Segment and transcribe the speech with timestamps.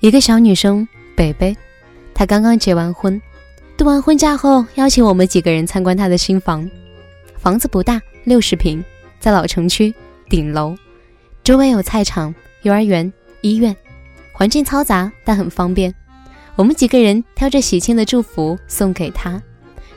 [0.00, 1.56] 一个小女生北北，
[2.12, 3.20] 她刚刚结完婚，
[3.78, 6.68] 度完婚假后，邀请我们几个人参观她的新房。
[7.38, 8.84] 房子不大，六十平，
[9.18, 9.94] 在老城区
[10.28, 10.76] 顶楼，
[11.42, 13.10] 周围有菜场、幼儿园、
[13.40, 13.74] 医院，
[14.32, 15.94] 环境嘈杂但很方便。
[16.56, 19.42] 我们几个人挑着喜庆的祝福送给她，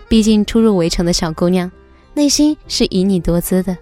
[0.07, 1.69] 毕竟初入围城的小姑娘，
[2.13, 3.77] 内心是旖旎多姿的。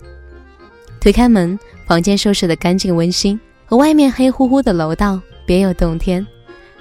[0.99, 1.59] 推开门，
[1.91, 5.21] 房间收拾得干净温馨，和外面黑乎乎的楼道。
[5.45, 6.25] 别有洞天，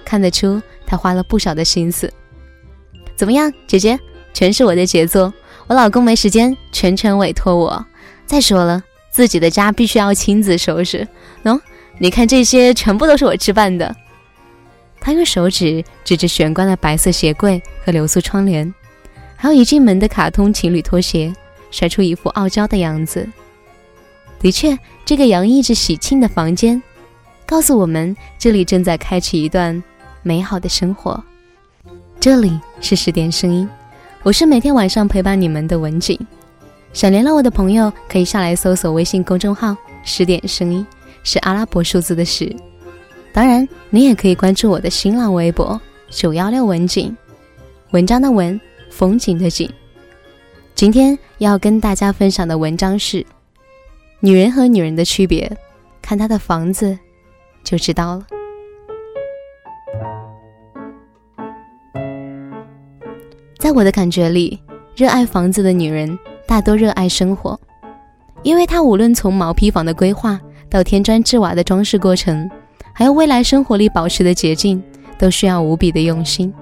[0.05, 2.09] 看得出他花了不少的心思。
[3.17, 3.99] 怎么样，姐姐，
[4.33, 5.35] 全是我的杰作。
[5.67, 7.85] 我老公没时间，全程委托我。
[8.25, 11.05] 再说了，自己的家必须要亲自收拾。
[11.43, 11.61] 喏，
[11.99, 13.93] 你看这些，全部都是我置办的。
[15.01, 18.73] 他用手指指着玄关的白色鞋柜和流苏窗帘，
[19.35, 21.35] 还有一进门的卡通情侣拖鞋，
[21.73, 23.29] 甩出一副傲娇的样子。
[24.41, 26.83] 的确，这个洋溢着喜庆的房间。
[27.45, 29.81] 告诉我们，这里正在开启一段
[30.23, 31.23] 美好的生活。
[32.19, 33.69] 这里是十点声音，
[34.23, 36.19] 我是每天晚上陪伴你们的文景。
[36.95, 40.87] 想联络我的朋友，可以下来搜索微信公众号“十点声音”，
[41.23, 42.51] 是阿拉伯数字的十。
[43.35, 47.15] 当然，你也可以关注我的新浪微博“九幺六文景”，
[47.93, 48.59] 文章的文，
[48.91, 49.71] 风景的景。
[50.75, 53.25] 今天要跟大家分享的文章是：
[54.21, 55.51] 女人和女人的区别，
[56.03, 56.99] 看她的房子。
[57.63, 58.27] 就知道了。
[63.59, 64.59] 在我的感觉里，
[64.97, 67.59] 热爱房子的女人大多热爱生活，
[68.43, 72.51] 因为她无论从毛坯房的规划到添砖制瓦的装饰过程，
[72.95, 74.83] 还有未来生活里保持的洁净，
[75.19, 76.53] 都需要无比的用心。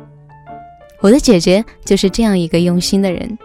[1.01, 3.39] 我的姐姐就是这样一个用心的人。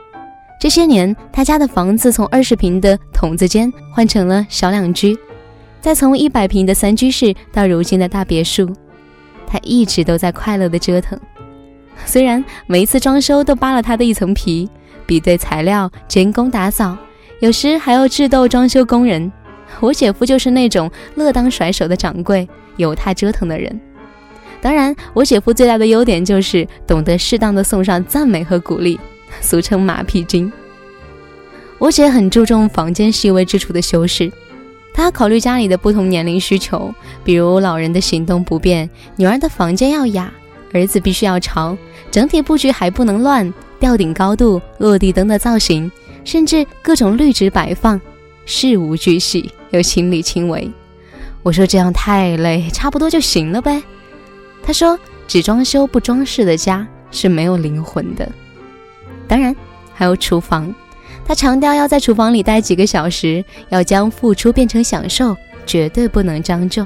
[0.64, 5.14] 这些年，他家的房子从二十平的筒子间换成了小两居。
[5.82, 8.72] 再从一百平的三居室到如今的大别墅，
[9.46, 11.20] 他一直都在快乐的折腾。
[12.06, 14.70] 虽然每一次装修都扒了他的一层皮，
[15.06, 16.98] 比对材料、监工打扫，
[17.42, 19.30] 有时还要智斗装修工人。
[19.82, 22.48] 我姐夫就是那种乐当甩手的掌柜，
[22.78, 23.82] 有他折腾的人。
[24.62, 28.98] 当然，我姐夫最大的优点就是懂得适当的送上赞美和鼓励，
[29.42, 30.52] 俗称马屁精。
[31.78, 34.32] 我姐很注重房间细微之处的修饰。
[34.94, 40.32] 她考虑家里的不同年龄需求，比如老人的行动不便，女儿的房间要雅，
[40.72, 41.76] 儿子必须要潮，
[42.12, 45.92] 整体布局还不能乱，吊顶高度、落地灯的造型，
[46.24, 48.00] 甚至各种绿植摆放，
[48.46, 50.72] 事无巨细又亲力亲为。
[51.42, 53.82] 我说这样太累，差不多就行了呗。
[54.64, 58.32] 他说只装修不装饰的家是没有灵魂的。
[59.34, 59.56] 当然
[59.96, 60.72] 还有厨房。
[61.26, 65.36] 他强调要在厨房里待几个小时，要将付出变成享受，
[65.66, 66.86] 绝对不能将就。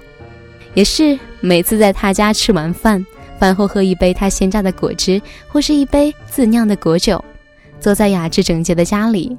[0.73, 3.05] 也是每次在他家吃完饭，
[3.37, 7.21] 饭后喝一杯他鲜榨的果汁，或是一杯自酿的果酒，
[7.81, 9.35] 坐在雅致整洁的家里，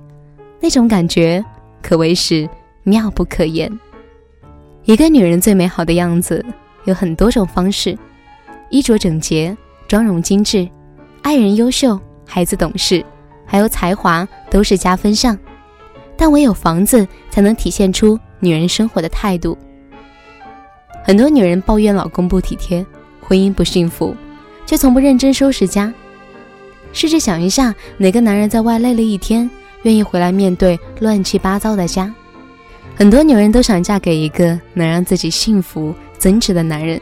[0.60, 1.42] 那种感觉
[1.80, 2.46] 可谓是
[2.82, 3.72] 妙不可言。
[4.84, 6.44] 一个女人最美好的样子
[6.84, 7.96] 有很多种方式：
[8.69, 10.69] 衣着整洁、妆容精致、
[11.22, 11.98] 爱人优秀、
[12.28, 13.05] 孩子懂事。
[13.50, 15.37] 还有才华都是加分项，
[16.19, 19.56] 但唯有房子才能体现出女人生活的态度。
[21.03, 22.84] 很多女人抱怨老公不体贴，
[23.22, 24.15] 婚姻不幸福，
[24.67, 25.91] 却从不认真收拾家。
[26.93, 29.49] 试着想一下，哪个男人在外累了一天，
[29.84, 32.15] 愿意回来面对乱七八糟的家？
[32.94, 37.00] 很多女人都想嫁给一个能让自己幸福增值的男人，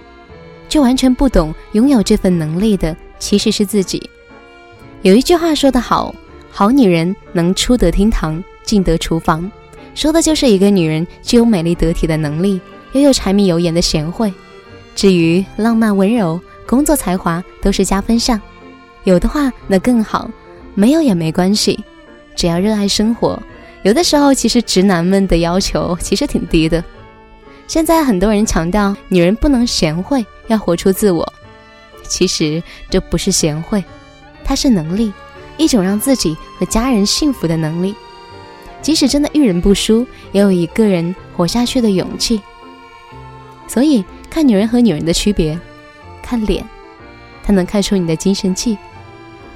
[0.69, 4.09] 却完全不懂拥有这份能力的其实是自己。
[5.07, 6.13] 有一句话说得好。
[6.51, 9.49] 好女人能出得厅堂，进得厨房，
[9.95, 14.35] 说的就是一个女人具有美丽得体的能力，又有柴米油盐的贤惠。
[14.97, 18.41] 至于浪漫温柔、工作才华都是加分项，
[19.05, 20.29] 有的话那更好，
[20.75, 21.79] 没有也没关系，
[22.35, 23.41] 只要热爱生活。
[23.85, 26.83] 有的时候其实直男们的要求其实挺低的。
[27.69, 31.33] 现在很多人强调女人不能贤惠，要活出自我，
[32.09, 32.61] 其实
[32.91, 33.85] 这不是贤惠，
[34.47, 35.13] 它是能力。
[35.59, 37.95] 一种让自己和家人幸福的能力，
[38.83, 42.43] 即使真的遇人不淑，也有一个人活下去的勇气。
[43.67, 45.59] 所以，看女人和女人的区别，
[46.23, 46.63] 看脸，
[47.43, 48.77] 它能看出你的精神气；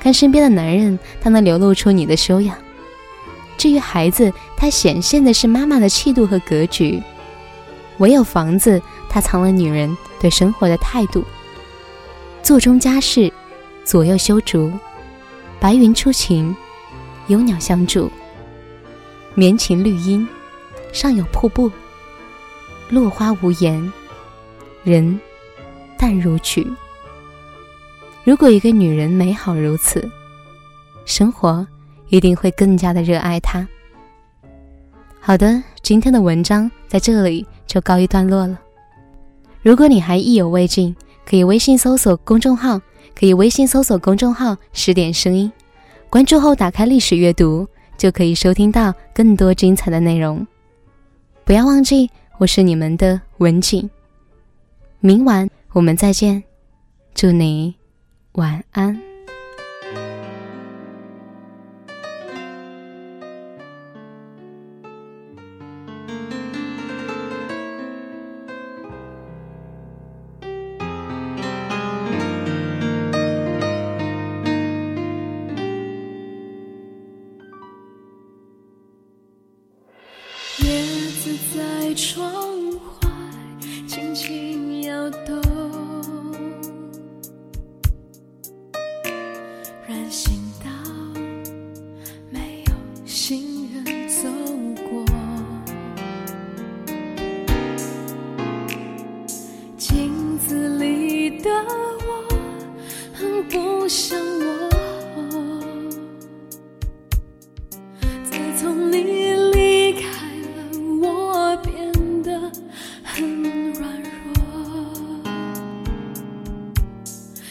[0.01, 2.57] 看身边的男人，他能流露出你的修养。
[3.59, 7.03] 至于孩子，他显现的是妈妈的气度和格局。
[7.99, 11.23] 唯有房子，它藏了女人对生活的态度。
[12.43, 13.31] 座中家事，
[13.91, 14.71] 左右修竹。
[15.59, 16.55] 白云出晴，
[17.27, 18.09] 有鸟相助。
[19.35, 20.29] 绵晴绿荫，
[20.93, 21.69] 上有瀑布，
[22.89, 23.93] 落花无言，
[24.85, 25.19] 人
[25.99, 26.65] 淡如曲。
[28.23, 30.09] 如果一个女人美好如此，
[31.05, 31.67] 生活
[32.11, 33.67] 一定会更加的热爱她。
[35.19, 38.57] 好的，今天的文章在这里就告一段落了。
[39.63, 42.81] 如果你还意犹未尽，可以微信搜索公众号，
[43.14, 45.50] 可以微信搜索公众号“十点声音”，
[46.11, 50.46] 关注后打开历史阅读，就可以收听到更多精彩的内容。
[51.44, 53.88] 不要忘记，我是你们的文景。
[55.00, 56.43] 明晚我们再见，
[57.14, 57.75] 祝你。
[58.32, 59.10] 晚安。
[82.00, 82.32] 窗
[82.73, 83.11] 外
[83.87, 85.37] 轻轻摇动
[89.87, 90.70] 人行道
[92.31, 92.73] 没有
[93.05, 94.31] 行人走
[94.88, 95.05] 过。
[99.76, 101.50] 镜子里的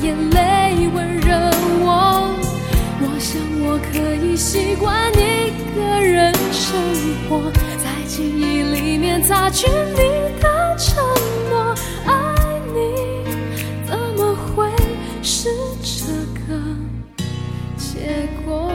[0.00, 1.36] 眼泪温热
[1.80, 2.34] 我。
[3.00, 6.74] 我想我可以习惯一个人生
[7.28, 9.98] 活，在记忆里面擦去你
[10.40, 11.04] 的承
[11.50, 11.74] 诺。
[12.06, 12.12] 爱
[12.72, 12.78] 你
[13.86, 14.70] 怎么会
[15.22, 15.50] 是
[15.82, 16.12] 这
[16.46, 16.58] 个
[17.76, 18.70] 结果？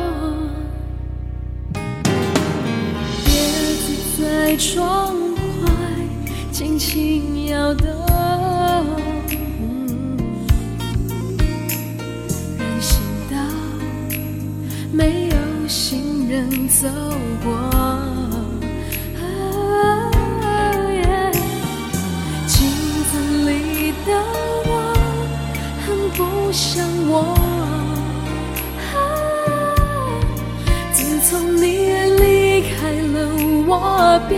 [3.25, 3.31] 叶
[3.75, 5.13] 子在窗
[5.63, 5.67] 外
[6.51, 7.87] 轻轻摇动。
[16.37, 16.87] 人走
[17.43, 17.51] 过，
[22.45, 22.55] 镜
[23.09, 23.11] 子
[23.49, 24.09] 里的
[24.67, 24.71] 我
[25.83, 27.11] 很不像我。
[30.93, 31.61] 自从你
[32.19, 33.15] 离开了，
[33.67, 33.71] 我
[34.29, 34.37] 变